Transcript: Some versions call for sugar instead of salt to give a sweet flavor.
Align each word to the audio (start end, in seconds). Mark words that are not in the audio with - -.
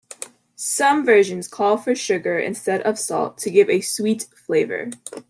Some 0.55 1.05
versions 1.05 1.47
call 1.47 1.77
for 1.77 1.93
sugar 1.93 2.39
instead 2.39 2.81
of 2.81 2.97
salt 2.97 3.37
to 3.37 3.51
give 3.51 3.69
a 3.69 3.81
sweet 3.81 4.23
flavor. 4.35 4.89